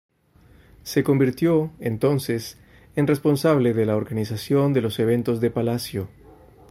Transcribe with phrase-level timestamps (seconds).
[0.81, 2.57] Se convirtió, entonces,
[2.95, 6.09] en responsable de la organización de los eventos de palacio.